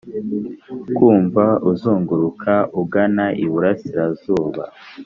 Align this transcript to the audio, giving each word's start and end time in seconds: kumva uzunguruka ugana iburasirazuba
kumva 0.95 1.45
uzunguruka 1.71 2.53
ugana 2.81 3.25
iburasirazuba 3.43 4.63